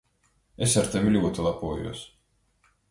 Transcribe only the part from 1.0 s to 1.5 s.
ļoti